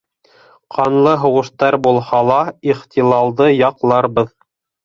[0.77, 2.39] Ҡанлы һуғыштар булһа ла,
[2.75, 4.35] ихтилалды яҡларбыҙ.